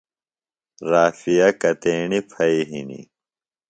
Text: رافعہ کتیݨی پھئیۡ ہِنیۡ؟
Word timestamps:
رافعہ 0.91 1.49
کتیݨی 1.61 2.19
پھئیۡ 2.31 2.65
ہِنیۡ؟ 2.69 3.05